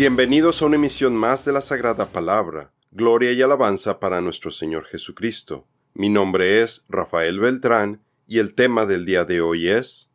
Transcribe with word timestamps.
Bienvenidos 0.00 0.62
a 0.62 0.64
una 0.64 0.76
emisión 0.76 1.14
más 1.14 1.44
de 1.44 1.52
la 1.52 1.60
Sagrada 1.60 2.06
Palabra. 2.06 2.72
Gloria 2.90 3.32
y 3.32 3.42
alabanza 3.42 4.00
para 4.00 4.22
nuestro 4.22 4.50
Señor 4.50 4.86
Jesucristo. 4.86 5.68
Mi 5.92 6.08
nombre 6.08 6.62
es 6.62 6.86
Rafael 6.88 7.38
Beltrán 7.38 8.00
y 8.26 8.38
el 8.38 8.54
tema 8.54 8.86
del 8.86 9.04
día 9.04 9.26
de 9.26 9.42
hoy 9.42 9.68
es 9.68 10.10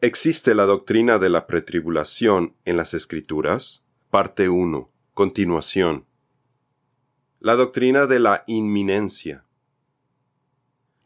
¿Existe 0.00 0.52
la 0.52 0.64
doctrina 0.64 1.20
de 1.20 1.28
la 1.28 1.46
pretribulación 1.46 2.56
en 2.64 2.76
las 2.76 2.92
Escrituras? 2.92 3.84
Parte 4.10 4.48
1. 4.48 4.90
Continuación. 5.14 6.06
La 7.38 7.54
doctrina 7.54 8.06
de 8.06 8.18
la 8.18 8.42
inminencia. 8.48 9.44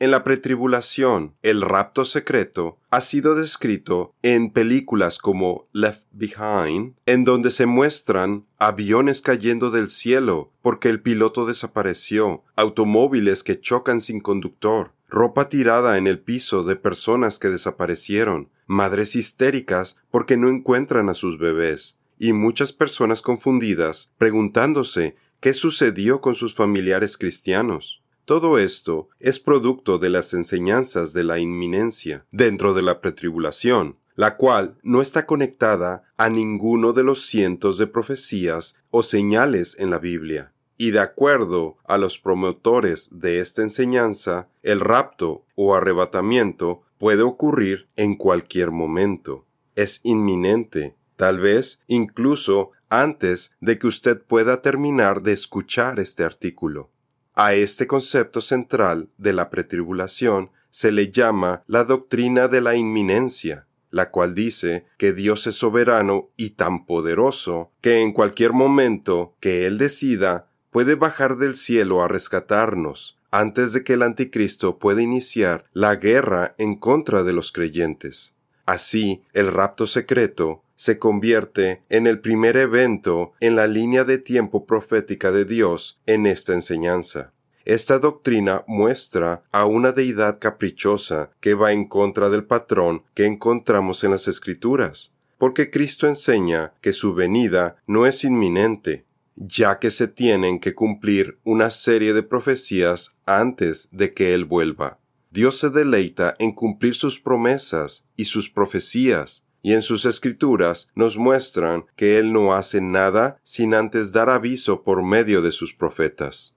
En 0.04 0.10
la 0.10 0.22
pretribulación, 0.22 1.34
el 1.40 1.62
rapto 1.62 2.04
secreto 2.04 2.76
ha 2.90 3.00
sido 3.00 3.34
descrito 3.34 4.12
en 4.20 4.50
películas 4.50 5.16
como 5.16 5.66
Left 5.72 6.04
Behind, 6.12 6.92
en 7.06 7.24
donde 7.24 7.50
se 7.50 7.64
muestran 7.64 8.44
aviones 8.58 9.22
cayendo 9.22 9.70
del 9.70 9.88
cielo 9.88 10.52
porque 10.60 10.90
el 10.90 11.00
piloto 11.00 11.46
desapareció, 11.46 12.44
automóviles 12.54 13.42
que 13.42 13.58
chocan 13.58 14.02
sin 14.02 14.20
conductor, 14.20 14.92
ropa 15.08 15.48
tirada 15.48 15.96
en 15.96 16.06
el 16.06 16.18
piso 16.18 16.64
de 16.64 16.76
personas 16.76 17.38
que 17.38 17.48
desaparecieron, 17.48 18.50
madres 18.66 19.16
histéricas 19.16 19.96
porque 20.10 20.36
no 20.36 20.50
encuentran 20.50 21.08
a 21.08 21.14
sus 21.14 21.38
bebés, 21.38 21.96
y 22.18 22.34
muchas 22.34 22.74
personas 22.74 23.22
confundidas 23.22 24.12
preguntándose 24.18 25.16
qué 25.40 25.54
sucedió 25.54 26.20
con 26.20 26.34
sus 26.34 26.54
familiares 26.54 27.16
cristianos. 27.16 28.03
Todo 28.24 28.58
esto 28.58 29.10
es 29.20 29.38
producto 29.38 29.98
de 29.98 30.08
las 30.08 30.32
enseñanzas 30.32 31.12
de 31.12 31.24
la 31.24 31.38
inminencia 31.38 32.24
dentro 32.32 32.72
de 32.72 32.80
la 32.80 33.02
pretribulación, 33.02 33.98
la 34.14 34.38
cual 34.38 34.78
no 34.82 35.02
está 35.02 35.26
conectada 35.26 36.04
a 36.16 36.30
ninguno 36.30 36.94
de 36.94 37.04
los 37.04 37.26
cientos 37.26 37.76
de 37.76 37.86
profecías 37.86 38.76
o 38.90 39.02
señales 39.02 39.76
en 39.78 39.90
la 39.90 39.98
Biblia. 39.98 40.52
Y 40.78 40.90
de 40.90 41.00
acuerdo 41.00 41.76
a 41.84 41.98
los 41.98 42.18
promotores 42.18 43.10
de 43.12 43.40
esta 43.40 43.60
enseñanza, 43.60 44.48
el 44.62 44.80
rapto 44.80 45.44
o 45.54 45.74
arrebatamiento 45.74 46.80
puede 46.98 47.22
ocurrir 47.22 47.88
en 47.94 48.16
cualquier 48.16 48.70
momento. 48.70 49.44
Es 49.76 50.00
inminente, 50.02 50.96
tal 51.16 51.40
vez 51.40 51.82
incluso 51.88 52.70
antes 52.88 53.52
de 53.60 53.78
que 53.78 53.86
usted 53.86 54.22
pueda 54.22 54.62
terminar 54.62 55.22
de 55.22 55.32
escuchar 55.32 56.00
este 56.00 56.24
artículo. 56.24 56.90
A 57.36 57.54
este 57.54 57.86
concepto 57.86 58.40
central 58.40 59.08
de 59.18 59.32
la 59.32 59.50
pretribulación 59.50 60.50
se 60.70 60.92
le 60.92 61.10
llama 61.10 61.64
la 61.66 61.84
doctrina 61.84 62.48
de 62.48 62.60
la 62.60 62.76
inminencia, 62.76 63.66
la 63.90 64.10
cual 64.10 64.34
dice 64.34 64.86
que 64.98 65.12
Dios 65.12 65.46
es 65.46 65.54
soberano 65.54 66.30
y 66.36 66.50
tan 66.50 66.84
poderoso 66.84 67.70
que 67.80 68.00
en 68.00 68.12
cualquier 68.12 68.52
momento 68.52 69.36
que 69.40 69.66
Él 69.66 69.78
decida 69.78 70.48
puede 70.70 70.96
bajar 70.96 71.36
del 71.36 71.54
cielo 71.54 72.02
a 72.02 72.08
rescatarnos 72.08 73.16
antes 73.30 73.72
de 73.72 73.84
que 73.84 73.92
el 73.92 74.02
anticristo 74.02 74.78
pueda 74.78 75.02
iniciar 75.02 75.64
la 75.72 75.96
guerra 75.96 76.56
en 76.58 76.74
contra 76.74 77.22
de 77.22 77.32
los 77.32 77.52
creyentes. 77.52 78.34
Así, 78.66 79.22
el 79.32 79.48
rapto 79.48 79.86
secreto 79.86 80.63
se 80.76 80.98
convierte 80.98 81.82
en 81.88 82.06
el 82.06 82.20
primer 82.20 82.56
evento 82.56 83.32
en 83.40 83.56
la 83.56 83.66
línea 83.66 84.04
de 84.04 84.18
tiempo 84.18 84.66
profética 84.66 85.32
de 85.32 85.44
Dios 85.44 86.00
en 86.06 86.26
esta 86.26 86.52
enseñanza. 86.52 87.32
Esta 87.64 87.98
doctrina 87.98 88.62
muestra 88.66 89.44
a 89.50 89.64
una 89.64 89.92
deidad 89.92 90.38
caprichosa 90.38 91.30
que 91.40 91.54
va 91.54 91.72
en 91.72 91.86
contra 91.86 92.28
del 92.28 92.44
patrón 92.44 93.04
que 93.14 93.24
encontramos 93.24 94.04
en 94.04 94.10
las 94.10 94.28
Escrituras, 94.28 95.12
porque 95.38 95.70
Cristo 95.70 96.06
enseña 96.06 96.74
que 96.82 96.92
su 96.92 97.14
venida 97.14 97.76
no 97.86 98.06
es 98.06 98.24
inminente, 98.24 99.06
ya 99.36 99.78
que 99.78 99.90
se 99.90 100.08
tienen 100.08 100.60
que 100.60 100.74
cumplir 100.74 101.38
una 101.44 101.70
serie 101.70 102.12
de 102.12 102.22
profecías 102.22 103.16
antes 103.26 103.88
de 103.90 104.10
que 104.10 104.34
Él 104.34 104.44
vuelva. 104.44 104.98
Dios 105.30 105.58
se 105.58 105.70
deleita 105.70 106.36
en 106.38 106.52
cumplir 106.52 106.94
sus 106.94 107.18
promesas 107.18 108.06
y 108.14 108.26
sus 108.26 108.48
profecías, 108.50 109.43
y 109.64 109.72
en 109.72 109.80
sus 109.80 110.04
escrituras 110.04 110.90
nos 110.94 111.16
muestran 111.16 111.86
que 111.96 112.18
Él 112.18 112.34
no 112.34 112.52
hace 112.52 112.82
nada 112.82 113.38
sin 113.42 113.74
antes 113.74 114.12
dar 114.12 114.28
aviso 114.28 114.82
por 114.82 115.02
medio 115.02 115.40
de 115.40 115.52
sus 115.52 115.72
profetas. 115.72 116.54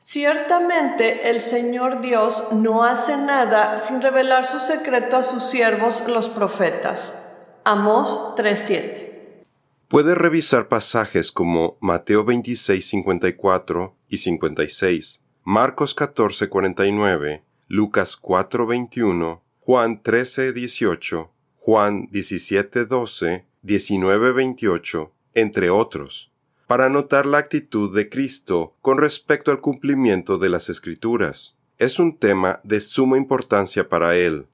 Ciertamente 0.00 1.30
el 1.30 1.38
Señor 1.38 2.00
Dios 2.00 2.42
no 2.50 2.82
hace 2.82 3.16
nada 3.16 3.78
sin 3.78 4.02
revelar 4.02 4.46
su 4.46 4.58
secreto 4.58 5.16
a 5.16 5.22
sus 5.22 5.44
siervos 5.44 6.02
los 6.08 6.28
profetas. 6.28 7.14
Amós 7.62 8.34
3:7. 8.36 9.44
Puede 9.86 10.16
revisar 10.16 10.66
pasajes 10.66 11.30
como 11.30 11.76
Mateo 11.80 12.24
26, 12.24 12.84
54 12.84 13.94
y 14.08 14.18
56, 14.18 15.20
Marcos 15.44 15.94
14, 15.94 16.48
49, 16.48 17.44
Lucas 17.68 18.16
4, 18.16 18.66
21, 18.66 19.40
Juan 19.60 20.02
13, 20.02 20.52
18, 20.52 21.30
Juan 21.62 22.08
17, 22.10 22.86
12, 22.86 23.44
19, 23.60 24.32
28, 24.32 25.12
entre 25.34 25.68
otros, 25.68 26.32
para 26.66 26.88
notar 26.88 27.26
la 27.26 27.36
actitud 27.36 27.94
de 27.94 28.08
Cristo 28.08 28.76
con 28.80 28.96
respecto 28.96 29.50
al 29.50 29.60
cumplimiento 29.60 30.38
de 30.38 30.48
las 30.48 30.70
Escrituras. 30.70 31.58
Es 31.76 31.98
un 31.98 32.16
tema 32.16 32.60
de 32.64 32.80
suma 32.80 33.18
importancia 33.18 33.90
para 33.90 34.16
él. 34.16 34.46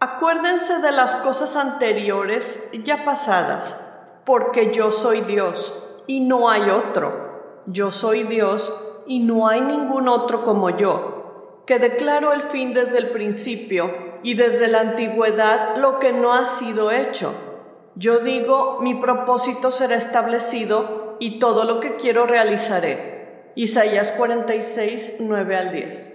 Acuérdense 0.00 0.78
de 0.78 0.90
las 0.90 1.16
cosas 1.16 1.54
anteriores 1.54 2.58
ya 2.82 3.04
pasadas, 3.04 3.76
porque 4.24 4.72
yo 4.72 4.90
soy 4.90 5.20
Dios 5.20 5.78
y 6.06 6.20
no 6.20 6.48
hay 6.48 6.70
otro. 6.70 7.62
Yo 7.66 7.92
soy 7.92 8.22
Dios 8.22 8.74
y 9.06 9.18
no 9.18 9.48
hay 9.48 9.60
ningún 9.60 10.08
otro 10.08 10.42
como 10.44 10.70
yo, 10.70 11.62
que 11.66 11.78
declaro 11.78 12.32
el 12.32 12.40
fin 12.40 12.72
desde 12.72 12.96
el 12.96 13.10
principio 13.10 14.13
y 14.24 14.34
desde 14.34 14.66
la 14.66 14.80
antigüedad 14.80 15.76
lo 15.76 16.00
que 16.00 16.12
no 16.12 16.32
ha 16.32 16.46
sido 16.46 16.90
hecho. 16.90 17.34
Yo 17.94 18.18
digo, 18.18 18.80
mi 18.80 18.96
propósito 18.96 19.70
será 19.70 19.96
establecido 19.96 21.16
y 21.20 21.38
todo 21.38 21.64
lo 21.64 21.78
que 21.78 21.94
quiero 21.94 22.26
realizaré. 22.26 23.52
Isaías 23.54 24.10
46, 24.12 25.16
9 25.20 25.56
al 25.56 25.72
10. 25.72 26.12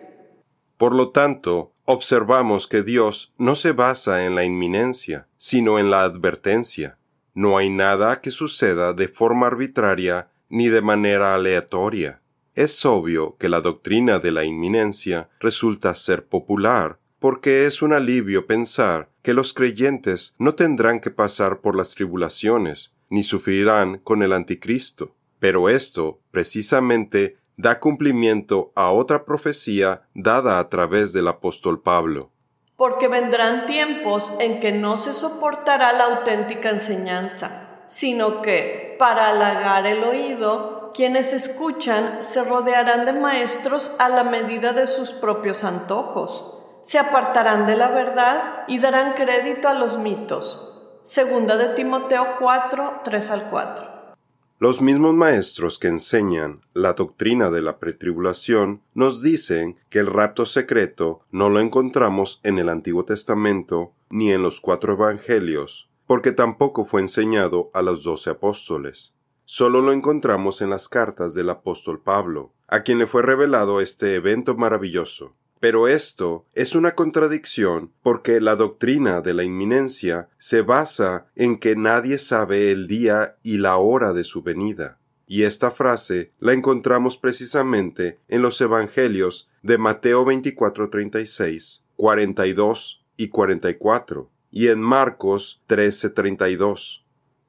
Por 0.76 0.94
lo 0.94 1.12
tanto, 1.12 1.72
observamos 1.86 2.68
que 2.68 2.84
Dios 2.84 3.32
no 3.38 3.56
se 3.56 3.72
basa 3.72 4.26
en 4.26 4.36
la 4.36 4.44
inminencia, 4.44 5.28
sino 5.38 5.80
en 5.80 5.90
la 5.90 6.04
advertencia. 6.04 6.98
No 7.34 7.58
hay 7.58 7.70
nada 7.70 8.22
que 8.22 8.32
suceda 8.32 8.92
de 8.94 9.08
forma 9.08 9.48
arbitraria 9.48 10.30
ni 10.50 10.68
de 10.68 10.82
manera 10.82 11.36
aleatoria. 11.36 12.22
Es 12.56 12.86
obvio 12.86 13.38
que 13.38 13.50
la 13.50 13.62
doctrina 13.62 14.20
de 14.20 14.32
la 14.32 14.44
inminencia 14.44 15.30
resulta 15.40 15.96
ser 15.96 16.26
popular, 16.26 16.98
porque 17.20 17.66
es 17.66 17.82
un 17.82 17.94
alivio 17.94 18.48
pensar 18.48 19.10
que 19.22 19.34
los 19.34 19.54
creyentes 19.54 20.36
no 20.40 20.56
tendrán 20.56 21.02
que 21.02 21.12
pasar 21.12 21.60
por 21.60 21.76
las 21.76 21.94
tribulaciones, 21.94 22.94
ni 23.10 23.24
sufrirán 23.24 24.00
con 24.00 24.24
el 24.24 24.32
anticristo. 24.32 25.16
Pero 25.40 25.70
esto, 25.70 26.20
precisamente, 26.32 27.38
da 27.58 27.80
cumplimiento 27.80 28.72
a 28.76 28.92
otra 28.92 29.26
profecía 29.26 30.04
dada 30.14 30.60
a 30.60 30.70
través 30.70 31.12
del 31.12 31.28
apóstol 31.28 31.82
Pablo. 31.82 32.32
Porque 32.78 33.10
vendrán 33.10 33.66
tiempos 33.66 34.34
en 34.40 34.62
que 34.62 34.72
no 34.72 34.96
se 34.96 35.14
soportará 35.14 35.92
la 35.92 36.06
auténtica 36.06 36.70
enseñanza, 36.70 37.82
sino 37.88 38.42
que, 38.42 38.96
para 38.98 39.30
halagar 39.30 39.86
el 39.86 40.04
oído, 40.04 40.92
quienes 40.94 41.34
escuchan 41.34 42.22
se 42.22 42.44
rodearán 42.44 43.06
de 43.06 43.14
maestros 43.14 43.92
a 44.00 44.08
la 44.08 44.24
medida 44.24 44.72
de 44.72 44.88
sus 44.88 45.12
propios 45.12 45.66
antojos 45.66 46.59
se 46.90 46.98
apartarán 46.98 47.68
de 47.68 47.76
la 47.76 47.90
verdad 47.90 48.64
y 48.68 48.80
darán 48.80 49.14
crédito 49.14 49.68
a 49.68 49.76
los 49.76 50.00
mitos. 50.00 50.74
Segunda 51.04 51.56
de 51.56 51.76
Timoteo 51.76 52.38
4, 52.40 53.02
3 53.04 53.30
al 53.30 53.48
4. 53.48 54.16
Los 54.58 54.82
mismos 54.82 55.14
maestros 55.14 55.78
que 55.78 55.88
enseñan 55.88 56.62
la 56.74 56.94
doctrina 56.94 57.52
de 57.52 57.62
la 57.62 57.78
pretribulación 57.78 58.82
nos 58.96 59.22
dicen 59.22 59.78
que 59.92 60.00
el 60.00 60.08
rapto 60.08 60.48
secreto 60.48 61.22
no 61.30 61.52
lo 61.52 61.60
encontramos 61.60 62.40
en 62.42 62.58
el 62.58 62.70
Antiguo 62.70 63.06
Testamento 63.06 63.92
ni 64.10 64.32
en 64.32 64.42
los 64.42 64.60
cuatro 64.60 64.94
Evangelios, 64.94 65.92
porque 66.08 66.32
tampoco 66.32 66.86
fue 66.86 67.02
enseñado 67.02 67.70
a 67.76 67.84
los 67.84 68.02
doce 68.02 68.32
apóstoles. 68.32 69.14
Solo 69.46 69.82
lo 69.82 69.94
encontramos 69.94 70.60
en 70.64 70.72
las 70.72 70.90
cartas 70.90 71.36
del 71.36 71.52
apóstol 71.52 72.02
Pablo, 72.02 72.52
a 72.68 72.82
quien 72.82 72.98
le 72.98 73.06
fue 73.06 73.22
revelado 73.22 73.80
este 73.80 74.16
evento 74.16 74.56
maravilloso. 74.56 75.36
Pero 75.60 75.88
esto 75.88 76.46
es 76.54 76.74
una 76.74 76.96
contradicción 76.96 77.92
porque 78.02 78.40
la 78.40 78.56
doctrina 78.56 79.22
de 79.22 79.34
la 79.34 79.44
inminencia 79.44 80.30
se 80.38 80.62
basa 80.62 81.28
en 81.36 81.60
que 81.60 81.76
nadie 81.76 82.18
sabe 82.18 82.72
el 82.72 82.88
día 82.88 83.36
y 83.44 83.58
la 83.58 83.78
hora 83.78 84.14
de 84.14 84.24
su 84.24 84.42
venida. 84.42 85.00
Y 85.28 85.44
esta 85.44 85.70
frase 85.70 86.32
la 86.40 86.54
encontramos 86.54 87.18
precisamente 87.18 88.20
en 88.30 88.42
los 88.42 88.60
Evangelios 88.62 89.50
de 89.62 89.78
Mateo 89.78 90.26
24:36, 90.26 91.84
42 91.98 93.06
y 93.18 93.28
44, 93.28 94.30
y 94.50 94.68
en 94.70 94.80
Marcos 94.82 95.62
13:32. 95.68 97.04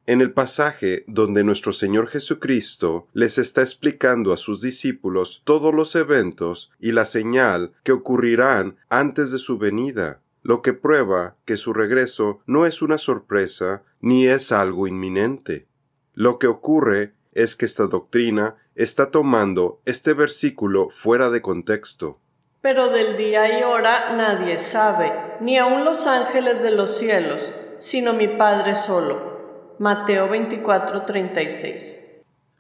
En 0.07 0.21
el 0.21 0.33
pasaje 0.33 1.05
donde 1.07 1.45
nuestro 1.45 1.73
Señor 1.73 2.09
Jesucristo 2.09 3.07
les 3.13 3.39
está 3.39 3.61
explicando 3.61 4.33
a 4.33 4.37
sus 4.37 4.61
discípulos 4.61 5.43
todos 5.45 5.75
los 5.75 5.95
eventos 5.95 6.73
y 6.81 6.93
la 6.93 7.05
señal 7.05 7.73
que 7.85 7.93
ocurrirán 7.93 8.77
antes 8.89 9.31
de 9.31 9.39
su 9.39 9.59
venida, 9.59 10.21
lo 10.43 10.63
que 10.63 10.73
prueba 10.73 11.37
que 11.45 11.57
su 11.57 11.73
regreso 11.73 12.41
no 12.47 12.67
es 12.67 12.83
una 12.83 12.99
sorpresa 12.99 13.83
ni 14.01 14.27
es 14.27 14.53
algo 14.53 14.87
inminente. 14.87 15.67
Lo 16.15 16.39
que 16.39 16.47
ocurre 16.47 17.13
es 17.33 17.55
que 17.55 17.67
esta 17.67 17.87
doctrina 17.87 18.57
está 18.75 19.11
tomando 19.11 19.81
este 19.85 20.15
versículo 20.15 20.89
fuera 20.91 21.31
de 21.31 21.43
contexto. 21.43 22.19
Pero 22.63 22.89
del 22.89 23.17
día 23.17 23.59
y 23.59 23.63
hora 23.63 24.15
nadie 24.17 24.59
sabe, 24.59 25.13
ni 25.41 25.59
aun 25.59 25.85
los 25.85 26.07
ángeles 26.07 26.63
de 26.63 26.71
los 26.71 26.97
cielos, 26.97 27.55
sino 27.79 28.13
mi 28.13 28.29
Padre 28.29 28.77
solo. 28.77 29.30
Mateo 29.81 30.29
24:36. 30.29 31.97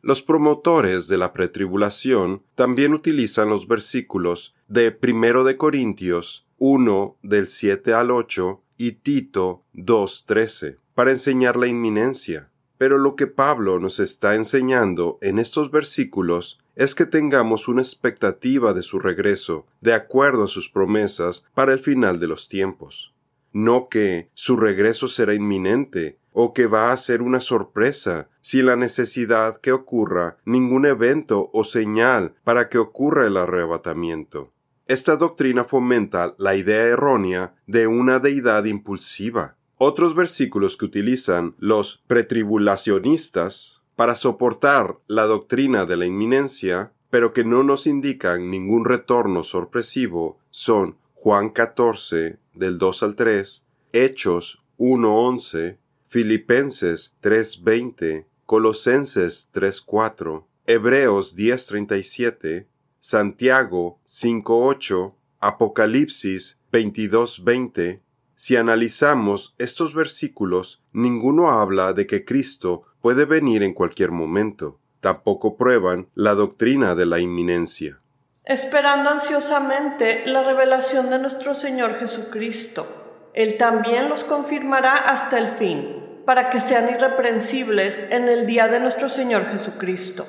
Los 0.01 0.23
promotores 0.23 1.07
de 1.07 1.19
la 1.19 1.35
pretribulación 1.35 2.43
también 2.55 2.95
utilizan 2.95 3.51
los 3.51 3.69
versículos 3.69 4.55
de 4.69 4.91
Primero 4.91 5.45
de 5.45 5.59
Corintios 5.59 6.47
1 6.57 7.19
del 7.23 7.51
7 7.51 7.93
al 7.93 8.11
8 8.11 8.63
y 8.79 8.93
Tito 8.93 9.65
2:13 9.75 10.79
para 10.95 11.11
enseñar 11.11 11.57
la 11.57 11.67
inminencia. 11.67 12.49
Pero 12.79 12.97
lo 12.97 13.17
que 13.17 13.27
Pablo 13.27 13.79
nos 13.79 14.01
está 14.01 14.35
enseñando 14.35 15.19
en 15.21 15.39
estos 15.39 15.71
versículos 15.71 16.59
es 16.75 16.95
que 16.95 17.05
tengamos 17.05 17.69
una 17.69 17.83
expectativa 17.83 18.73
de 18.73 18.83
su 18.83 18.99
regreso, 18.99 19.67
de 19.83 19.93
acuerdo 19.93 20.45
a 20.45 20.49
sus 20.49 20.71
promesas 20.71 21.45
para 21.53 21.75
el 21.75 21.81
final 21.81 22.19
de 22.19 22.29
los 22.29 22.49
tiempos. 22.49 23.13
No 23.53 23.85
que 23.91 24.31
su 24.33 24.57
regreso 24.57 25.07
será 25.07 25.35
inminente, 25.35 26.17
o 26.33 26.53
que 26.53 26.67
va 26.67 26.93
a 26.93 26.97
ser 26.97 27.23
una 27.23 27.41
sorpresa, 27.41 28.29
sin 28.41 28.67
la 28.67 28.77
necesidad 28.77 29.57
que 29.57 29.73
ocurra 29.73 30.39
ningún 30.45 30.87
evento 30.87 31.51
o 31.53 31.65
señal 31.65 32.35
para 32.45 32.69
que 32.69 32.79
ocurra 32.79 33.27
el 33.27 33.37
arrebatamiento. 33.37 34.53
Esta 34.87 35.17
doctrina 35.17 35.65
fomenta 35.65 36.35
la 36.39 36.57
idea 36.57 36.83
errónea 36.83 37.55
de 37.67 37.87
una 37.87 38.19
deidad 38.19 38.65
impulsiva, 38.65 39.57
otros 39.77 40.15
versículos 40.15 40.77
que 40.77 40.85
utilizan 40.85 41.55
los 41.59 42.03
pretribulacionistas 42.07 43.83
para 43.97 44.17
soportar 44.17 44.99
la 45.07 45.27
doctrina 45.27 45.85
de 45.87 45.97
la 45.97 46.07
inminencia, 46.07 46.93
pero 47.09 47.33
que 47.33 47.45
no 47.45 47.63
nos 47.63 47.87
indican 47.87 48.51
ningún 48.51 48.85
retorno 48.85 49.45
sorpresivo, 49.45 50.39
son 50.51 50.97
Juan 51.15 51.51
14 51.51 52.39
del 52.55 52.79
2 52.79 53.03
al 53.03 53.15
3, 53.15 53.67
Hechos 53.93 54.63
1.11, 54.79 55.77
Filipenses 56.13 57.15
3.20, 57.23 58.25
Colosenses 58.45 59.49
3.4, 59.55 60.45
Hebreos 60.67 61.37
10.37, 61.37 62.67
Santiago 62.99 64.01
5.8, 64.09 65.15
Apocalipsis 65.39 66.59
22.20, 66.73 68.01
si 68.35 68.57
analizamos 68.57 69.55
estos 69.59 69.95
versículos, 69.95 70.83
ninguno 70.93 71.53
habla 71.53 71.93
de 71.93 72.09
que 72.09 72.25
Cristo 72.25 72.83
puede 73.01 73.25
venir 73.25 73.63
en 73.63 73.73
cualquier 73.73 74.11
momento. 74.11 74.81
Tampoco 74.99 75.57
prueban 75.57 76.09
la 76.17 76.35
doctrina 76.35 76.97
de 76.97 77.07
la 77.07 77.21
inminencia. 77.21 78.01
Esperando 78.45 79.11
ansiosamente 79.11 80.27
la 80.27 80.43
revelación 80.43 81.09
de 81.09 81.21
nuestro 81.21 81.55
Señor 81.55 82.01
Jesucristo, 82.01 83.29
Él 83.33 83.57
también 83.59 84.09
los 84.09 84.25
confirmará 84.25 84.97
hasta 84.97 85.39
el 85.39 85.51
fin, 85.51 86.00
para 86.31 86.49
que 86.49 86.61
sean 86.61 86.89
irreprensibles 86.89 88.05
en 88.09 88.29
el 88.29 88.47
día 88.47 88.69
de 88.69 88.79
nuestro 88.79 89.09
Señor 89.09 89.47
Jesucristo. 89.47 90.29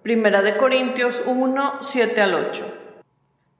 Primera 0.00 0.42
de 0.42 0.56
Corintios 0.56 1.24
1, 1.26 1.78
7 1.80 2.20
al 2.20 2.34
8 2.34 2.74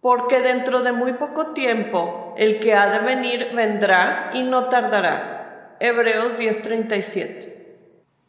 porque 0.00 0.40
dentro 0.40 0.82
de 0.82 0.92
muy 0.92 1.14
poco 1.14 1.48
tiempo 1.48 2.32
el 2.38 2.60
que 2.60 2.74
ha 2.74 2.88
de 2.90 3.04
venir 3.04 3.48
vendrá 3.56 4.30
y 4.32 4.44
no 4.44 4.68
tardará. 4.68 5.76
Hebreos 5.80 6.38
10:37. 6.38 7.56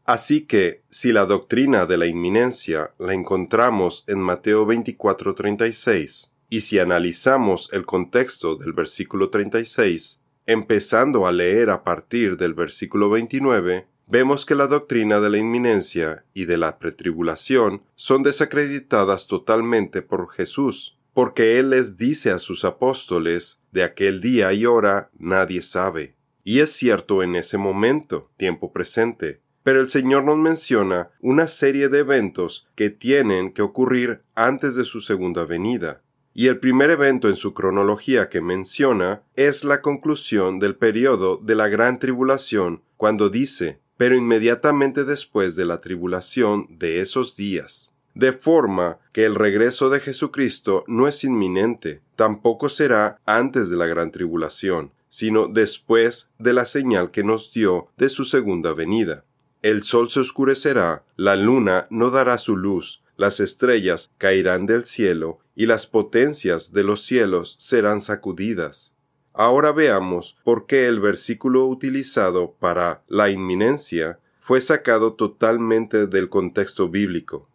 Así 0.07 0.47
que, 0.47 0.81
si 0.89 1.11
la 1.11 1.25
doctrina 1.25 1.85
de 1.85 1.99
la 1.99 2.07
inminencia 2.07 2.89
la 2.97 3.13
encontramos 3.13 4.03
en 4.07 4.17
Mateo 4.17 4.65
24:36, 4.65 6.31
y 6.49 6.61
si 6.61 6.79
analizamos 6.79 7.69
el 7.71 7.85
contexto 7.85 8.55
del 8.55 8.73
versículo 8.73 9.29
36, 9.29 10.20
empezando 10.45 11.27
a 11.27 11.31
leer 11.31 11.69
a 11.69 11.83
partir 11.83 12.38
del 12.38 12.53
versículo 12.53 13.09
29, 13.09 13.88
vemos 14.07 14.45
que 14.45 14.55
la 14.55 14.67
doctrina 14.67 15.19
de 15.19 15.29
la 15.29 15.38
inminencia 15.38 16.25
y 16.33 16.45
de 16.45 16.57
la 16.57 16.79
pretribulación 16.79 17.83
son 17.95 18.23
desacreditadas 18.23 19.27
totalmente 19.27 20.01
por 20.01 20.29
Jesús 20.31 20.97
porque 21.13 21.59
Él 21.59 21.71
les 21.71 21.97
dice 21.97 22.31
a 22.31 22.39
sus 22.39 22.63
apóstoles, 22.63 23.59
de 23.71 23.83
aquel 23.83 24.21
día 24.21 24.53
y 24.53 24.65
hora 24.65 25.09
nadie 25.17 25.61
sabe. 25.61 26.15
Y 26.44 26.59
es 26.59 26.71
cierto 26.71 27.23
en 27.23 27.35
ese 27.35 27.57
momento, 27.57 28.31
tiempo 28.37 28.71
presente, 28.71 29.41
pero 29.63 29.79
el 29.79 29.89
Señor 29.89 30.23
nos 30.23 30.37
menciona 30.37 31.11
una 31.19 31.47
serie 31.47 31.87
de 31.87 31.99
eventos 31.99 32.67
que 32.75 32.89
tienen 32.89 33.51
que 33.51 33.61
ocurrir 33.61 34.21
antes 34.33 34.75
de 34.75 34.85
su 34.85 35.01
segunda 35.01 35.45
venida. 35.45 36.01
Y 36.33 36.48
el 36.48 36.60
primer 36.60 36.92
evento 36.92 37.28
en 37.28 37.36
su 37.36 37.54
cronología 37.54 38.30
que 38.30 38.42
menciona 38.42 39.24
es 39.36 39.63
la 39.63 39.81
conclusión 39.81 40.60
del 40.60 40.75
periodo 40.75 41.38
de 41.38 41.56
la 41.56 41.68
gran 41.68 42.00
tribulación, 42.00 42.81
cuando 42.98 43.30
dice, 43.30 43.80
pero 43.98 44.16
inmediatamente 44.16 45.04
después 45.04 45.56
de 45.56 45.66
la 45.66 45.81
tribulación 45.81 46.68
de 46.69 47.01
esos 47.01 47.36
días 47.36 47.92
de 48.13 48.33
forma 48.33 49.00
que 49.12 49.25
el 49.25 49.36
regreso 49.36 49.89
de 49.89 50.00
Jesucristo 50.00 50.83
no 50.88 51.07
es 51.07 51.24
inminente, 51.24 52.01
tampoco 52.16 52.69
será 52.69 53.19
antes 53.25 53.69
de 53.69 53.78
la 53.78 53.86
gran 53.86 54.12
tribulación, 54.12 54.92
sino 55.10 55.48
después 55.48 56.30
de 56.39 56.54
la 56.54 56.66
señal 56.66 57.12
que 57.12 57.24
nos 57.24 57.51
dio 57.54 57.88
de 57.98 58.10
su 58.10 58.25
segunda 58.25 58.74
venida. 58.74 59.26
El 59.61 59.83
sol 59.83 60.09
se 60.09 60.21
oscurecerá, 60.21 61.04
la 61.18 61.35
luna 61.35 61.88
no 61.90 62.09
dará 62.09 62.38
su 62.38 62.57
luz, 62.57 63.00
las 63.21 63.40
estrellas 63.40 64.09
caerán 64.18 64.66
del 64.66 64.87
cielo, 64.87 65.37
y 65.56 65.68
las 65.68 65.85
potencias 65.85 66.73
de 66.73 66.83
los 66.83 67.06
cielos 67.06 67.56
serán 67.59 68.01
sacudidas. 68.01 68.94
Ahora 69.31 69.71
veamos 69.71 70.35
por 70.44 70.66
qué 70.66 70.87
el 70.87 70.99
versículo 70.99 71.68
utilizado 71.68 72.56
para 72.59 73.04
la 73.07 73.30
inminencia 73.30 74.18
fue 74.40 74.59
sacado 74.59 75.13
totalmente 75.13 76.07
del 76.07 76.30
contexto 76.30 76.90
bíblico. 76.90 77.47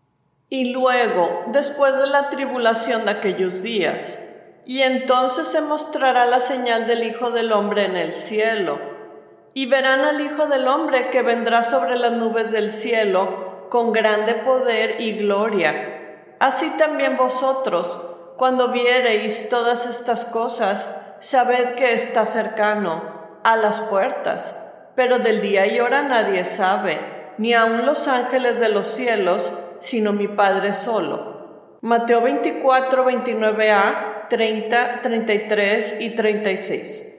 Y 0.48 0.72
luego, 0.72 1.42
después 1.52 1.98
de 1.98 2.06
la 2.06 2.30
tribulación 2.30 3.04
de 3.04 3.10
aquellos 3.10 3.60
días, 3.60 4.20
y 4.64 4.82
entonces 4.82 5.48
se 5.48 5.60
mostrará 5.62 6.26
la 6.26 6.38
señal 6.38 6.86
del 6.86 7.02
Hijo 7.02 7.32
del 7.32 7.50
Hombre 7.50 7.86
en 7.86 7.96
el 7.96 8.12
cielo, 8.12 8.78
y 9.52 9.66
verán 9.66 10.04
al 10.04 10.20
Hijo 10.20 10.46
del 10.46 10.68
Hombre 10.68 11.10
que 11.10 11.22
vendrá 11.22 11.64
sobre 11.64 11.96
las 11.96 12.12
nubes 12.12 12.52
del 12.52 12.70
cielo 12.70 13.45
con 13.68 13.92
grande 13.92 14.34
poder 14.34 15.00
y 15.00 15.12
gloria. 15.12 16.34
Así 16.38 16.70
también 16.78 17.16
vosotros, 17.16 18.00
cuando 18.36 18.68
viereis 18.68 19.48
todas 19.48 19.86
estas 19.86 20.24
cosas, 20.24 20.90
sabed 21.20 21.74
que 21.74 21.94
está 21.94 22.26
cercano, 22.26 23.16
a 23.42 23.56
las 23.56 23.80
puertas, 23.80 24.56
pero 24.94 25.18
del 25.18 25.40
día 25.40 25.66
y 25.66 25.80
hora 25.80 26.02
nadie 26.02 26.44
sabe, 26.44 26.98
ni 27.38 27.54
aun 27.54 27.86
los 27.86 28.08
ángeles 28.08 28.58
de 28.60 28.68
los 28.68 28.88
cielos, 28.88 29.52
sino 29.80 30.12
mi 30.12 30.28
Padre 30.28 30.72
solo. 30.72 31.78
Mateo 31.80 32.22
24, 32.22 33.04
29a, 33.04 34.28
30, 34.28 35.00
33 35.02 35.96
y 36.00 36.10
36. 36.10 37.15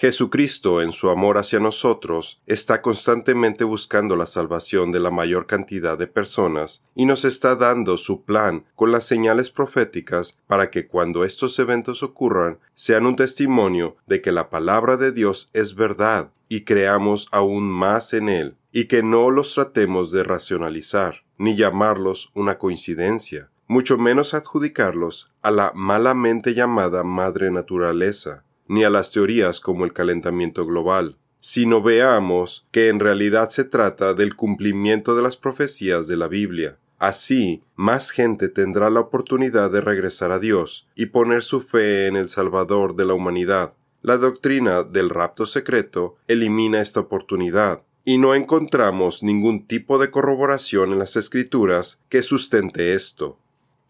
Jesucristo, 0.00 0.80
en 0.80 0.92
su 0.92 1.10
amor 1.10 1.38
hacia 1.38 1.58
nosotros, 1.58 2.40
está 2.46 2.82
constantemente 2.82 3.64
buscando 3.64 4.14
la 4.14 4.26
salvación 4.26 4.92
de 4.92 5.00
la 5.00 5.10
mayor 5.10 5.48
cantidad 5.48 5.98
de 5.98 6.06
personas 6.06 6.84
y 6.94 7.04
nos 7.04 7.24
está 7.24 7.56
dando 7.56 7.98
su 7.98 8.22
plan 8.22 8.64
con 8.76 8.92
las 8.92 9.08
señales 9.08 9.50
proféticas 9.50 10.38
para 10.46 10.70
que 10.70 10.86
cuando 10.86 11.24
estos 11.24 11.58
eventos 11.58 12.04
ocurran 12.04 12.60
sean 12.76 13.06
un 13.06 13.16
testimonio 13.16 13.96
de 14.06 14.22
que 14.22 14.30
la 14.30 14.50
palabra 14.50 14.96
de 14.96 15.10
Dios 15.10 15.50
es 15.52 15.74
verdad 15.74 16.30
y 16.48 16.60
creamos 16.60 17.26
aún 17.32 17.68
más 17.68 18.14
en 18.14 18.28
él 18.28 18.54
y 18.70 18.84
que 18.84 19.02
no 19.02 19.32
los 19.32 19.52
tratemos 19.52 20.12
de 20.12 20.22
racionalizar 20.22 21.24
ni 21.38 21.56
llamarlos 21.56 22.30
una 22.34 22.56
coincidencia, 22.56 23.50
mucho 23.66 23.98
menos 23.98 24.32
adjudicarlos 24.32 25.32
a 25.42 25.50
la 25.50 25.72
malamente 25.74 26.54
llamada 26.54 27.02
madre 27.02 27.50
naturaleza, 27.50 28.44
ni 28.68 28.84
a 28.84 28.90
las 28.90 29.10
teorías 29.10 29.60
como 29.60 29.84
el 29.84 29.92
calentamiento 29.92 30.66
global, 30.66 31.16
sino 31.40 31.82
veamos 31.82 32.66
que 32.70 32.88
en 32.88 33.00
realidad 33.00 33.50
se 33.50 33.64
trata 33.64 34.14
del 34.14 34.36
cumplimiento 34.36 35.16
de 35.16 35.22
las 35.22 35.36
profecías 35.36 36.06
de 36.06 36.16
la 36.16 36.28
Biblia. 36.28 36.76
Así, 36.98 37.62
más 37.76 38.10
gente 38.10 38.48
tendrá 38.48 38.90
la 38.90 39.00
oportunidad 39.00 39.70
de 39.70 39.80
regresar 39.80 40.32
a 40.32 40.38
Dios 40.38 40.88
y 40.94 41.06
poner 41.06 41.42
su 41.42 41.60
fe 41.60 42.06
en 42.06 42.16
el 42.16 42.28
Salvador 42.28 42.96
de 42.96 43.04
la 43.04 43.14
humanidad. 43.14 43.72
La 44.02 44.16
doctrina 44.16 44.82
del 44.82 45.10
rapto 45.10 45.46
secreto 45.46 46.16
elimina 46.26 46.80
esta 46.80 47.00
oportunidad 47.00 47.82
y 48.04 48.18
no 48.18 48.34
encontramos 48.34 49.22
ningún 49.22 49.66
tipo 49.66 49.98
de 49.98 50.10
corroboración 50.10 50.92
en 50.92 50.98
las 50.98 51.16
escrituras 51.16 52.00
que 52.08 52.22
sustente 52.22 52.94
esto. 52.94 53.38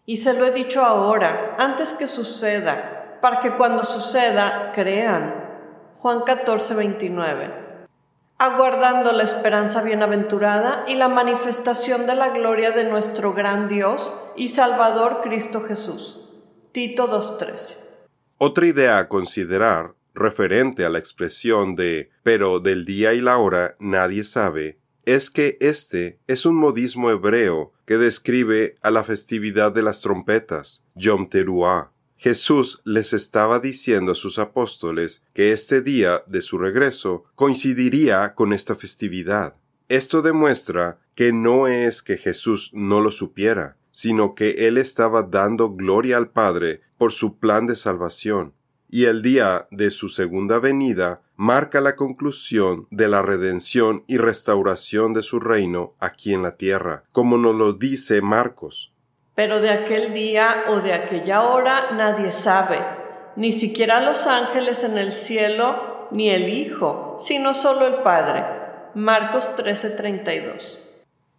Y 0.06 0.16
se 0.16 0.35
lo 0.35 0.47
he 0.47 0.50
dicho 0.50 0.82
ahora, 0.82 1.54
antes 1.58 1.92
que 1.92 2.06
suceda, 2.06 2.98
para 3.20 3.40
que 3.40 3.52
cuando 3.52 3.84
suceda 3.84 4.72
crean. 4.75 5.48
Juan 5.96 6.22
14, 6.22 6.75
29. 6.75 7.68
Aguardando 8.38 9.12
la 9.12 9.25
esperanza 9.25 9.82
bienaventurada 9.82 10.84
y 10.87 10.94
la 10.94 11.08
manifestación 11.08 12.06
de 12.06 12.14
la 12.14 12.30
gloria 12.30 12.70
de 12.70 12.84
nuestro 12.84 13.32
gran 13.32 13.66
Dios 13.66 14.12
y 14.37 14.48
Salvador 14.48 15.20
Cristo 15.22 15.62
Jesús. 15.62 16.28
Tito 16.70 17.10
2.13. 17.10 17.78
Otra 18.38 18.66
idea 18.66 18.98
a 18.98 19.08
considerar, 19.08 19.94
referente 20.14 20.84
a 20.84 20.88
la 20.88 21.00
expresión 21.00 21.75
de 21.75 22.10
pero 22.22 22.60
del 22.60 22.84
día 22.84 23.14
y 23.14 23.20
la 23.20 23.38
hora 23.38 23.75
nadie 23.80 24.22
sabe, 24.22 24.78
es 25.04 25.30
que 25.30 25.56
este 25.60 26.20
es 26.28 26.46
un 26.46 26.54
modismo 26.54 27.10
hebreo 27.10 27.72
que 27.87 27.96
describe 27.96 28.76
a 28.82 28.90
la 28.90 29.02
festividad 29.02 29.72
de 29.72 29.82
las 29.82 30.00
trompetas, 30.00 30.84
Yom 30.94 31.28
Teruah. 31.28 31.90
Jesús 32.18 32.82
les 32.84 33.12
estaba 33.12 33.60
diciendo 33.60 34.12
a 34.12 34.16
sus 34.16 34.40
apóstoles 34.40 35.22
que 35.34 35.52
este 35.52 35.82
día 35.82 36.25
de 36.26 36.42
su 36.42 36.58
regreso 36.58 37.25
coincidiría 37.37 38.34
con 38.34 38.52
esta 38.52 38.75
festividad. 38.75 39.54
Esto 39.88 40.20
demuestra 40.20 40.98
que 41.14 41.32
no 41.32 41.68
es 41.68 42.02
que 42.02 42.16
Jesús 42.16 42.70
no 42.75 43.00
lo 43.00 43.12
supiera, 43.12 43.76
sino 43.92 44.34
que 44.34 44.66
él 44.66 44.78
estaba 44.78 45.22
dando 45.22 45.70
gloria 45.70 46.16
al 46.16 46.30
Padre 46.30 46.82
por 46.98 47.12
su 47.12 47.38
plan 47.38 47.68
de 47.68 47.76
salvación, 47.76 48.52
y 48.90 49.04
el 49.04 49.22
día 49.22 49.68
de 49.70 49.92
su 49.92 50.08
segunda 50.08 50.58
venida 50.58 51.22
marca 51.37 51.80
la 51.80 51.94
conclusión 51.94 52.88
de 52.90 53.06
la 53.06 53.22
redención 53.22 54.02
y 54.08 54.16
restauración 54.16 55.14
de 55.14 55.22
su 55.22 55.38
reino 55.38 55.94
aquí 56.00 56.34
en 56.34 56.42
la 56.42 56.56
tierra, 56.56 57.04
como 57.12 57.38
nos 57.38 57.54
lo 57.54 57.75
dice 57.75 58.20
Marcos. 58.22 58.92
Pero 59.38 59.61
de 59.61 59.71
aquel 59.71 60.12
día 60.12 60.64
o 60.66 60.80
de 60.80 60.92
aquella 60.92 61.42
hora 61.42 61.92
nadie 61.92 62.33
sabe, 62.33 62.80
ni 63.37 63.52
siquiera 63.52 64.00
los 64.00 64.26
ángeles 64.26 64.83
en 64.83 64.99
el 64.99 65.12
cielo, 65.12 66.09
ni 66.11 66.28
el 66.28 66.49
Hijo, 66.49 67.18
sino 67.21 67.54
solo 67.54 67.87
el 67.87 68.02
Padre. 68.02 68.45
Marcos 68.97 69.49
13:32. 69.54 70.80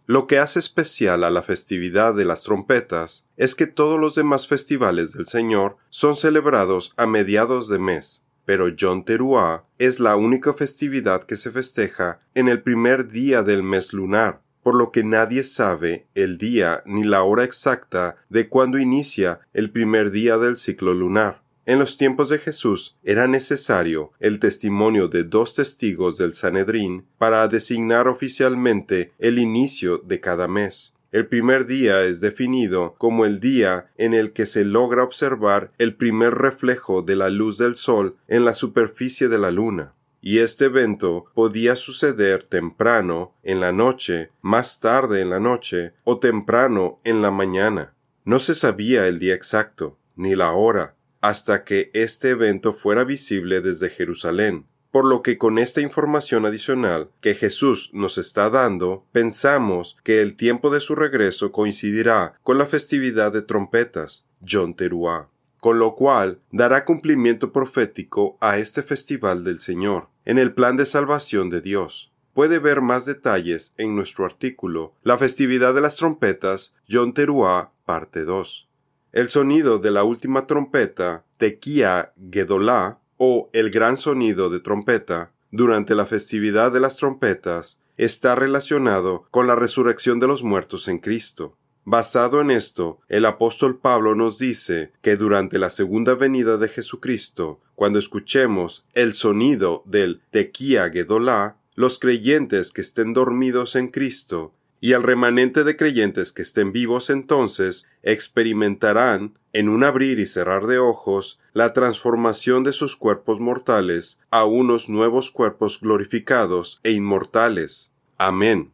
Lo 0.06 0.26
que 0.26 0.38
hace 0.38 0.60
especial 0.60 1.24
a 1.24 1.30
la 1.30 1.42
festividad 1.42 2.14
de 2.14 2.24
las 2.24 2.40
trompetas 2.40 3.26
es 3.36 3.54
que 3.54 3.66
todos 3.66 4.00
los 4.00 4.14
demás 4.14 4.48
festivales 4.48 5.12
del 5.12 5.26
Señor 5.26 5.76
son 5.90 6.16
celebrados 6.16 6.94
a 6.96 7.04
mediados 7.04 7.68
de 7.68 7.80
mes, 7.80 8.24
pero 8.46 8.68
Yom 8.68 9.04
Teruah 9.04 9.64
es 9.76 10.00
la 10.00 10.16
única 10.16 10.54
festividad 10.54 11.24
que 11.24 11.36
se 11.36 11.50
festeja 11.50 12.20
en 12.34 12.48
el 12.48 12.62
primer 12.62 13.10
día 13.10 13.42
del 13.42 13.62
mes 13.62 13.92
lunar, 13.92 14.40
por 14.62 14.74
lo 14.74 14.90
que 14.92 15.04
nadie 15.04 15.44
sabe 15.44 16.06
el 16.14 16.38
día 16.38 16.82
ni 16.84 17.04
la 17.04 17.22
hora 17.22 17.44
exacta 17.44 18.16
de 18.28 18.48
cuándo 18.48 18.78
inicia 18.78 19.40
el 19.52 19.70
primer 19.70 20.10
día 20.10 20.38
del 20.38 20.56
ciclo 20.56 20.94
lunar. 20.94 21.42
En 21.66 21.78
los 21.78 21.96
tiempos 21.96 22.30
de 22.30 22.38
Jesús 22.38 22.96
era 23.04 23.28
necesario 23.28 24.12
el 24.18 24.40
testimonio 24.40 25.08
de 25.08 25.24
dos 25.24 25.54
testigos 25.54 26.18
del 26.18 26.34
Sanedrín 26.34 27.04
para 27.18 27.46
designar 27.48 28.08
oficialmente 28.08 29.12
el 29.18 29.38
inicio 29.38 29.98
de 29.98 30.20
cada 30.20 30.48
mes. 30.48 30.92
El 31.12 31.26
primer 31.26 31.66
día 31.66 32.02
es 32.02 32.20
definido 32.20 32.94
como 32.96 33.24
el 33.24 33.40
día 33.40 33.90
en 33.98 34.14
el 34.14 34.32
que 34.32 34.46
se 34.46 34.64
logra 34.64 35.02
observar 35.02 35.72
el 35.78 35.96
primer 35.96 36.34
reflejo 36.34 37.02
de 37.02 37.16
la 37.16 37.30
luz 37.30 37.58
del 37.58 37.76
sol 37.76 38.16
en 38.28 38.44
la 38.44 38.54
superficie 38.54 39.28
de 39.28 39.38
la 39.38 39.50
luna. 39.50 39.94
Y 40.20 40.38
este 40.38 40.66
evento 40.66 41.26
podía 41.34 41.76
suceder 41.76 42.44
temprano 42.44 43.34
en 43.42 43.60
la 43.60 43.72
noche, 43.72 44.30
más 44.42 44.80
tarde 44.80 45.20
en 45.20 45.30
la 45.30 45.40
noche 45.40 45.94
o 46.04 46.18
temprano 46.18 47.00
en 47.04 47.22
la 47.22 47.30
mañana. 47.30 47.94
No 48.24 48.38
se 48.38 48.54
sabía 48.54 49.06
el 49.06 49.18
día 49.18 49.34
exacto, 49.34 49.98
ni 50.16 50.34
la 50.34 50.52
hora, 50.52 50.94
hasta 51.20 51.64
que 51.64 51.90
este 51.94 52.30
evento 52.30 52.72
fuera 52.72 53.04
visible 53.04 53.60
desde 53.60 53.88
Jerusalén. 53.88 54.66
Por 54.90 55.04
lo 55.04 55.22
que 55.22 55.38
con 55.38 55.58
esta 55.58 55.80
información 55.80 56.44
adicional 56.46 57.10
que 57.20 57.34
Jesús 57.34 57.90
nos 57.92 58.18
está 58.18 58.50
dando, 58.50 59.06
pensamos 59.12 59.96
que 60.02 60.20
el 60.20 60.34
tiempo 60.34 60.70
de 60.70 60.80
su 60.80 60.96
regreso 60.96 61.52
coincidirá 61.52 62.34
con 62.42 62.58
la 62.58 62.66
festividad 62.66 63.32
de 63.32 63.42
trompetas, 63.42 64.26
John 64.46 64.74
Teruah, 64.74 65.28
con 65.60 65.78
lo 65.78 65.94
cual 65.94 66.40
dará 66.50 66.84
cumplimiento 66.84 67.52
profético 67.52 68.36
a 68.40 68.58
este 68.58 68.82
festival 68.82 69.44
del 69.44 69.60
Señor, 69.60 70.08
en 70.24 70.38
el 70.38 70.52
plan 70.52 70.76
de 70.76 70.86
salvación 70.86 71.50
de 71.50 71.60
Dios. 71.60 72.12
Puede 72.34 72.58
ver 72.58 72.80
más 72.80 73.06
detalles 73.06 73.74
en 73.76 73.96
nuestro 73.96 74.24
artículo 74.24 74.94
La 75.02 75.18
festividad 75.18 75.74
de 75.74 75.80
las 75.80 75.96
trompetas, 75.96 76.74
John 76.88 77.12
Teruah, 77.12 77.72
parte 77.84 78.24
2. 78.24 78.68
El 79.12 79.28
sonido 79.28 79.78
de 79.78 79.90
la 79.90 80.04
última 80.04 80.46
trompeta, 80.46 81.24
Tequía 81.36 82.12
Gedolá, 82.30 83.00
o 83.16 83.50
el 83.52 83.70
gran 83.70 83.96
sonido 83.96 84.48
de 84.48 84.60
trompeta, 84.60 85.32
durante 85.50 85.94
la 85.94 86.06
festividad 86.06 86.70
de 86.70 86.80
las 86.80 86.96
trompetas, 86.96 87.80
está 87.96 88.34
relacionado 88.34 89.26
con 89.30 89.46
la 89.46 89.56
resurrección 89.56 90.20
de 90.20 90.26
los 90.26 90.42
muertos 90.42 90.88
en 90.88 90.98
Cristo. 90.98 91.58
Basado 91.84 92.40
en 92.40 92.50
esto, 92.50 93.00
el 93.08 93.24
apóstol 93.24 93.78
Pablo 93.78 94.14
nos 94.14 94.38
dice 94.38 94.92
que 95.00 95.16
durante 95.16 95.58
la 95.58 95.70
segunda 95.70 96.14
venida 96.14 96.56
de 96.58 96.68
Jesucristo, 96.68 97.60
cuando 97.74 97.98
escuchemos 97.98 98.84
el 98.94 99.14
sonido 99.14 99.82
del 99.86 100.20
Tequía 100.30 100.90
Gedolá, 100.90 101.56
los 101.74 101.98
creyentes 101.98 102.72
que 102.72 102.82
estén 102.82 103.14
dormidos 103.14 103.76
en 103.76 103.88
Cristo 103.88 104.52
y 104.80 104.92
al 104.92 105.02
remanente 105.02 105.64
de 105.64 105.76
creyentes 105.76 106.32
que 106.32 106.42
estén 106.42 106.72
vivos 106.72 107.10
entonces 107.10 107.86
experimentarán, 108.02 109.34
en 109.52 109.68
un 109.68 109.82
abrir 109.82 110.18
y 110.20 110.26
cerrar 110.26 110.66
de 110.66 110.78
ojos, 110.78 111.40
la 111.52 111.72
transformación 111.72 112.62
de 112.62 112.72
sus 112.72 112.96
cuerpos 112.96 113.40
mortales 113.40 114.18
a 114.30 114.44
unos 114.44 114.88
nuevos 114.88 115.30
cuerpos 115.30 115.80
glorificados 115.80 116.80
e 116.82 116.92
inmortales. 116.92 117.92
Amén. 118.16 118.70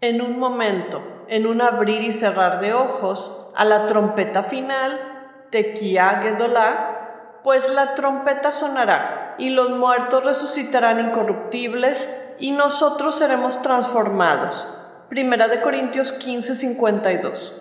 En 0.00 0.20
un 0.20 0.38
momento, 0.38 1.00
en 1.28 1.46
un 1.46 1.60
abrir 1.60 2.02
y 2.02 2.12
cerrar 2.12 2.60
de 2.60 2.72
ojos, 2.74 3.50
a 3.54 3.64
la 3.64 3.86
trompeta 3.86 4.42
final, 4.42 5.00
Tequía 5.50 6.20
Gedolá, 6.22 7.40
pues 7.44 7.68
la 7.70 7.94
trompeta 7.94 8.52
sonará, 8.52 9.34
y 9.38 9.50
los 9.50 9.70
muertos 9.70 10.24
resucitarán 10.24 11.00
incorruptibles, 11.00 12.08
y 12.38 12.52
nosotros 12.52 13.18
seremos 13.18 13.62
transformados 13.62 14.66
Primera 15.12 15.46
de 15.46 15.60
Corintios 15.60 16.10
15, 16.10 16.54
52. 16.54 17.52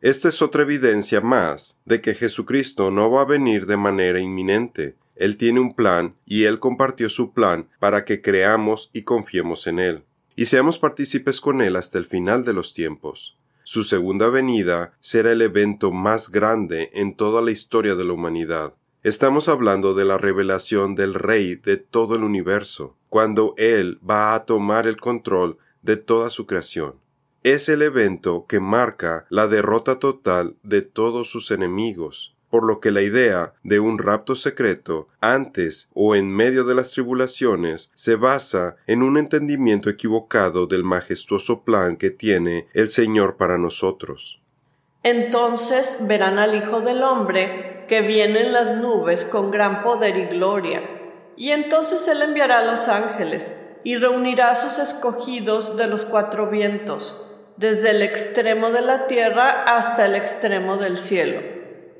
Esta 0.00 0.28
es 0.30 0.40
otra 0.40 0.62
evidencia 0.62 1.20
más 1.20 1.78
de 1.84 2.00
que 2.00 2.14
Jesucristo 2.14 2.90
no 2.90 3.10
va 3.10 3.20
a 3.20 3.26
venir 3.26 3.66
de 3.66 3.76
manera 3.76 4.18
inminente. 4.18 4.96
Él 5.14 5.36
tiene 5.36 5.60
un 5.60 5.74
plan 5.74 6.14
y 6.24 6.44
Él 6.44 6.58
compartió 6.58 7.10
su 7.10 7.34
plan 7.34 7.68
para 7.80 8.06
que 8.06 8.22
creamos 8.22 8.88
y 8.94 9.02
confiemos 9.02 9.66
en 9.66 9.78
Él, 9.78 10.04
y 10.36 10.44
seamos 10.44 10.78
partícipes 10.78 11.40
con 11.40 11.62
Él 11.62 11.74
hasta 11.76 11.98
el 11.98 12.04
final 12.04 12.44
de 12.44 12.52
los 12.52 12.74
tiempos. 12.74 13.38
Su 13.64 13.82
segunda 13.82 14.28
venida 14.28 14.92
será 15.00 15.32
el 15.32 15.42
evento 15.42 15.90
más 15.90 16.30
grande 16.30 16.90
en 16.92 17.16
toda 17.16 17.42
la 17.42 17.50
historia 17.50 17.96
de 17.96 18.04
la 18.04 18.12
humanidad. 18.12 18.74
Estamos 19.02 19.48
hablando 19.48 19.94
de 19.94 20.04
la 20.04 20.18
revelación 20.18 20.94
del 20.94 21.14
Rey 21.14 21.56
de 21.56 21.76
todo 21.78 22.14
el 22.14 22.22
universo, 22.22 22.96
cuando 23.08 23.54
Él 23.56 23.98
va 24.08 24.34
a 24.34 24.44
tomar 24.44 24.86
el 24.86 24.98
control 24.98 25.58
de 25.82 25.96
toda 25.96 26.30
su 26.30 26.46
creación. 26.46 26.94
Es 27.42 27.68
el 27.68 27.82
evento 27.82 28.46
que 28.48 28.60
marca 28.60 29.26
la 29.30 29.48
derrota 29.48 29.98
total 29.98 30.56
de 30.62 30.82
todos 30.82 31.30
sus 31.30 31.50
enemigos, 31.50 32.35
por 32.56 32.64
lo 32.64 32.80
que 32.80 32.90
la 32.90 33.02
idea 33.02 33.52
de 33.64 33.80
un 33.80 33.98
rapto 33.98 34.34
secreto 34.34 35.08
antes 35.20 35.90
o 35.92 36.16
en 36.16 36.34
medio 36.34 36.64
de 36.64 36.74
las 36.74 36.92
tribulaciones 36.92 37.90
se 37.94 38.16
basa 38.16 38.76
en 38.86 39.02
un 39.02 39.18
entendimiento 39.18 39.90
equivocado 39.90 40.66
del 40.66 40.82
majestuoso 40.82 41.64
plan 41.64 41.98
que 41.98 42.08
tiene 42.08 42.66
el 42.72 42.88
Señor 42.88 43.36
para 43.36 43.58
nosotros. 43.58 44.40
Entonces 45.02 45.98
verán 46.00 46.38
al 46.38 46.54
Hijo 46.54 46.80
del 46.80 47.02
Hombre 47.02 47.84
que 47.88 48.00
viene 48.00 48.46
en 48.46 48.54
las 48.54 48.74
nubes 48.74 49.26
con 49.26 49.50
gran 49.50 49.82
poder 49.82 50.16
y 50.16 50.24
gloria, 50.24 50.80
y 51.36 51.50
entonces 51.50 52.08
Él 52.08 52.22
enviará 52.22 52.60
a 52.60 52.64
los 52.64 52.88
ángeles 52.88 53.54
y 53.84 53.96
reunirá 53.96 54.52
a 54.52 54.54
sus 54.54 54.78
escogidos 54.78 55.76
de 55.76 55.88
los 55.88 56.06
cuatro 56.06 56.48
vientos, 56.48 57.22
desde 57.58 57.90
el 57.90 58.00
extremo 58.00 58.70
de 58.70 58.80
la 58.80 59.06
tierra 59.08 59.64
hasta 59.76 60.06
el 60.06 60.14
extremo 60.14 60.78
del 60.78 60.96
cielo. 60.96 61.55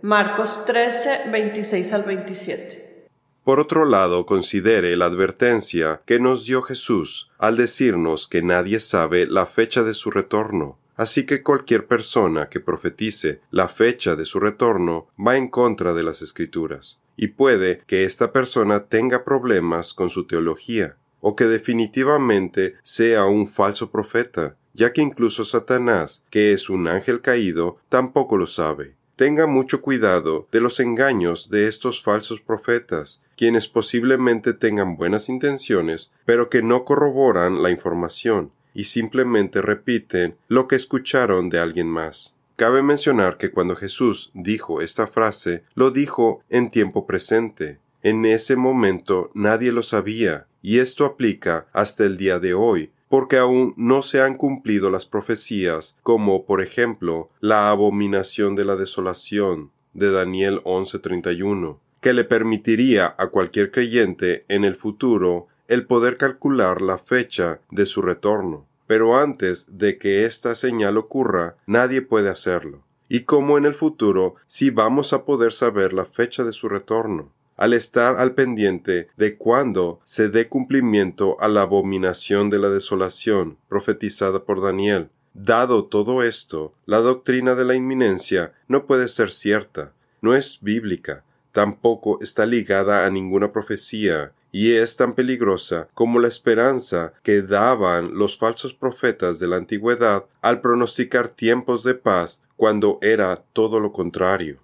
Marcos 0.07 0.65
13, 0.65 1.31
26 1.33 1.93
al 1.93 2.05
27. 2.05 3.09
Por 3.43 3.59
otro 3.59 3.85
lado, 3.85 4.25
considere 4.25 4.97
la 4.97 5.07
advertencia 5.07 6.01
que 6.07 6.21
nos 6.21 6.47
dio 6.47 6.63
Jesús 6.63 7.29
al 7.39 7.57
decirnos 7.57 8.29
que 8.29 8.41
nadie 8.41 8.79
sabe 8.79 9.27
la 9.27 9.47
fecha 9.47 9.83
de 9.83 9.95
su 9.95 10.13
retorno. 10.13 10.79
Así 10.95 11.27
que 11.27 11.43
cualquier 11.43 11.89
persona 11.89 12.49
que 12.49 12.61
profetice 12.61 13.41
la 13.51 13.67
fecha 13.67 14.15
de 14.15 14.27
su 14.27 14.39
retorno 14.39 15.09
va 15.19 15.37
en 15.37 15.49
contra 15.49 15.93
de 15.93 16.05
las 16.05 16.23
escrituras, 16.23 17.01
y 17.17 17.27
puede 17.27 17.83
que 17.89 18.05
esta 18.05 18.31
persona 18.31 18.85
tenga 18.85 19.25
problemas 19.25 19.93
con 19.93 20.11
su 20.11 20.25
teología. 20.29 20.99
o 21.21 21.35
que 21.35 21.47
definitivamente 21.47 22.77
sea 22.85 23.25
un 23.25 23.49
falso 23.49 23.91
profeta, 23.91 24.55
ya 24.73 24.93
que 24.93 25.03
incluso 25.03 25.45
Satanás, 25.45 26.23
que 26.31 26.53
es 26.53 26.71
un 26.71 26.87
ángel 26.87 27.21
caído, 27.21 27.79
tampoco 27.89 28.37
lo 28.37 28.47
sabe. 28.47 28.95
Tenga 29.17 29.47
mucho 29.47 29.81
cuidado 29.81 30.47
de 30.53 30.61
los 30.61 30.79
engaños 30.79 31.49
de 31.49 31.69
estos 31.69 32.03
falsos 32.03 32.43
profetas, 32.43 33.23
quienes 33.35 33.67
posiblemente 33.67 34.53
tengan 34.53 34.99
buenas 34.99 35.31
intenciones, 35.31 36.13
pero 36.27 36.51
que 36.51 36.63
no 36.63 36.85
corroboran 36.85 37.63
la 37.63 37.71
información 37.71 38.53
y 38.75 38.85
simplemente 38.85 39.63
repiten 39.63 40.37
lo 40.49 40.69
que 40.69 40.77
escucharon 40.77 41.49
de 41.49 41.59
alguien 41.59 41.89
más. 41.89 42.35
Cabe 42.57 42.83
mencionar 42.83 43.39
que 43.39 43.51
cuando 43.51 43.75
Jesús 43.75 44.31
dijo 44.35 44.83
esta 44.83 45.07
frase, 45.07 45.65
lo 45.75 45.91
dijo 45.91 46.43
en 46.51 46.71
tiempo 46.71 47.07
presente. 47.07 47.79
En 48.03 48.27
ese 48.27 48.55
momento 48.55 49.31
nadie 49.33 49.73
lo 49.73 49.83
sabía, 49.83 50.47
y 50.61 50.79
esto 50.79 51.07
aplica 51.07 51.69
hasta 51.73 52.05
el 52.05 52.19
día 52.19 52.39
de 52.39 52.53
hoy, 52.53 52.91
porque 53.09 53.39
aún 53.39 53.75
no 53.77 54.03
se 54.03 54.21
han 54.21 54.37
cumplido 54.37 54.91
las 54.91 55.07
profecías, 55.07 55.97
como 56.03 56.45
por 56.45 56.61
ejemplo 56.61 57.31
la 57.41 57.71
abominación 57.71 58.57
de 58.57 58.65
la 58.65 58.77
desolación 58.77 59.71
de 59.95 60.11
Daniel 60.11 60.61
11:31, 60.65 61.79
que 62.01 62.13
le 62.13 62.25
permitiría 62.25 63.15
a 63.19 63.29
cualquier 63.29 63.71
creyente 63.71 64.45
en 64.49 64.65
el 64.65 64.77
futuro 64.77 65.47
el 65.69 65.87
poder 65.87 66.17
calcular 66.17 66.83
la 66.83 66.99
fecha 66.99 67.61
de 67.71 67.87
su 67.87 68.03
retorno. 68.03 68.67
Pero 68.87 69.17
antes 69.17 69.79
de 69.79 69.99
que 69.99 70.25
esta 70.25 70.55
señal 70.55 70.97
ocurra, 70.97 71.57
nadie 71.67 72.03
puede 72.03 72.29
hacerlo. 72.29 72.83
Y 73.09 73.21
como 73.21 73.59
en 73.59 73.65
el 73.65 73.75
futuro 73.75 74.37
sí 74.47 74.71
vamos 74.71 75.13
a 75.13 75.25
poder 75.25 75.53
saber 75.53 75.93
la 75.93 76.05
fecha 76.05 76.45
de 76.45 76.53
su 76.53 76.69
retorno 76.69 77.33
al 77.57 77.73
estar 77.73 78.17
al 78.19 78.35
pendiente 78.35 79.09
de 79.17 79.37
cuándo 79.37 80.01
se 80.05 80.29
dé 80.29 80.49
cumplimiento 80.49 81.37
a 81.41 81.49
la 81.49 81.63
abominación 81.63 82.51
de 82.51 82.59
la 82.59 82.69
desolación 82.69 83.59
profetizada 83.69 84.45
por 84.45 84.63
Daniel. 84.63 85.11
Dado 85.35 85.85
todo 85.85 86.23
esto, 86.23 86.75
la 86.87 86.99
doctrina 86.99 87.55
de 87.55 87.65
la 87.65 87.75
inminencia 87.75 88.53
no 88.69 88.87
puede 88.87 89.09
ser 89.09 89.31
cierta, 89.31 89.93
no 90.23 90.35
es 90.35 90.61
bíblica, 90.63 91.25
tampoco 91.53 92.19
está 92.23 92.47
ligada 92.47 93.07
a 93.07 93.11
ninguna 93.11 93.53
profecía, 93.53 94.33
y 94.51 94.73
es 94.73 94.97
tan 94.97 95.15
peligrosa 95.15 95.89
como 95.93 96.19
la 96.19 96.29
esperanza 96.29 97.13
que 97.23 97.43
daban 97.43 98.17
los 98.17 98.39
falsos 98.39 98.73
profetas 98.73 99.39
de 99.39 99.49
la 99.49 99.57
antigüedad 99.57 100.25
al 100.41 100.63
pronosticar 100.63 101.29
tiempos 101.29 101.85
de 101.85 101.95
paz 101.95 102.43
cuando 102.57 102.99
era 103.03 103.37
todo 103.53 103.81
lo 103.81 103.93
contrario. 103.93 104.59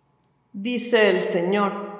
Dice 0.54 1.10
el 1.10 1.20
Señor, 1.20 1.91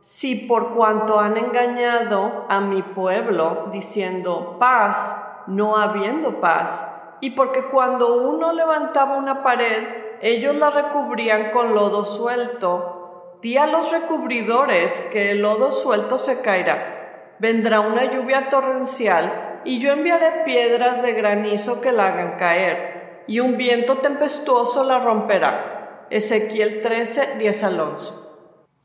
si 0.00 0.34
por 0.34 0.70
cuanto 0.70 1.20
han 1.20 1.36
engañado 1.36 2.46
a 2.48 2.60
mi 2.60 2.82
pueblo, 2.82 3.68
diciendo 3.70 4.56
paz, 4.58 5.16
no 5.46 5.76
habiendo 5.76 6.40
paz, 6.40 6.86
y 7.20 7.30
porque 7.30 7.64
cuando 7.64 8.16
uno 8.16 8.52
levantaba 8.52 9.16
una 9.16 9.42
pared, 9.42 9.84
ellos 10.22 10.54
la 10.54 10.70
recubrían 10.70 11.50
con 11.50 11.74
lodo 11.74 12.04
suelto, 12.06 13.36
di 13.42 13.58
a 13.58 13.66
los 13.66 13.90
recubridores 13.90 15.00
que 15.12 15.32
el 15.32 15.42
lodo 15.42 15.70
suelto 15.70 16.18
se 16.18 16.40
caerá. 16.40 17.34
Vendrá 17.38 17.80
una 17.80 18.04
lluvia 18.04 18.48
torrencial, 18.48 19.60
y 19.64 19.78
yo 19.78 19.92
enviaré 19.92 20.44
piedras 20.44 21.02
de 21.02 21.12
granizo 21.12 21.80
que 21.82 21.92
la 21.92 22.06
hagan 22.06 22.36
caer, 22.38 23.24
y 23.26 23.40
un 23.40 23.58
viento 23.58 23.98
tempestuoso 23.98 24.84
la 24.84 24.98
romperá. 24.98 26.06
Ezequiel 26.08 26.80
13, 26.80 27.36
10 27.38 27.64
al 27.64 27.80
11. 27.80 28.29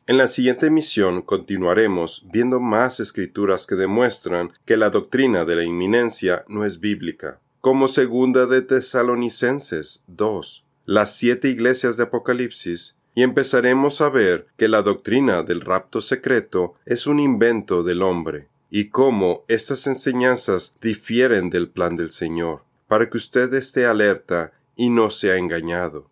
En 0.07 0.19
la 0.19 0.27
siguiente 0.27 0.67
emisión 0.67 1.23
continuaremos 1.23 2.27
viendo 2.31 2.59
más 2.59 2.99
escrituras 2.99 3.65
que 3.65 3.73
demuestran 3.73 4.53
que 4.63 4.77
la 4.77 4.91
doctrina 4.91 5.45
de 5.45 5.55
la 5.55 5.63
inminencia 5.63 6.45
no 6.47 6.63
es 6.63 6.79
bíblica, 6.79 7.39
como 7.59 7.87
segunda 7.87 8.45
de 8.45 8.61
Tesalonicenses 8.61 10.03
2, 10.05 10.63
las 10.85 11.17
siete 11.17 11.49
iglesias 11.49 11.97
de 11.97 12.03
Apocalipsis, 12.03 12.95
y 13.15 13.23
empezaremos 13.23 13.99
a 13.99 14.09
ver 14.09 14.45
que 14.57 14.67
la 14.67 14.83
doctrina 14.83 15.41
del 15.41 15.61
rapto 15.61 16.01
secreto 16.01 16.75
es 16.85 17.07
un 17.07 17.19
invento 17.19 17.81
del 17.81 18.03
hombre, 18.03 18.47
y 18.69 18.89
cómo 18.89 19.43
estas 19.47 19.87
enseñanzas 19.87 20.75
difieren 20.81 21.49
del 21.49 21.67
plan 21.67 21.95
del 21.95 22.11
Señor, 22.11 22.61
para 22.87 23.09
que 23.09 23.17
usted 23.17 23.51
esté 23.55 23.87
alerta 23.87 24.51
y 24.75 24.91
no 24.91 25.09
sea 25.09 25.37
engañado. 25.37 26.11